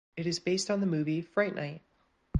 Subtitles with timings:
[0.17, 1.83] It is based on the movie "Fright Night".